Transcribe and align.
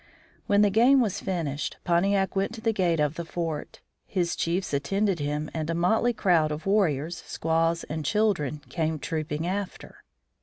When 0.47 0.63
the 0.63 0.71
game 0.71 0.99
was 0.99 1.19
finished 1.19 1.77
Pontiac 1.83 2.35
went 2.35 2.55
to 2.55 2.61
the 2.61 2.73
gate 2.73 2.99
of 2.99 3.13
the 3.13 3.23
fort. 3.23 3.81
His 4.07 4.35
chiefs 4.35 4.73
attended 4.73 5.19
him 5.19 5.51
and 5.53 5.69
a 5.69 5.75
motley 5.75 6.11
crowd 6.11 6.51
of 6.51 6.65
warriors, 6.65 7.17
squaws, 7.27 7.83
and 7.83 8.03
children 8.03 8.61
came 8.67 8.97
trooping 8.97 9.45
after. 9.45 10.03